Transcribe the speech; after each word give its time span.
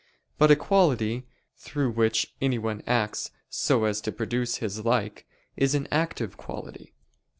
But 0.39 0.49
a 0.49 0.55
quality 0.55 1.27
through 1.57 1.91
which 1.91 2.33
anyone 2.41 2.81
acts 2.87 3.29
so 3.51 3.83
as 3.85 4.01
to 4.01 4.11
produce 4.11 4.55
his 4.55 4.83
like, 4.83 5.27
is 5.55 5.75
an 5.75 5.87
active 5.91 6.37
quality. 6.37 6.95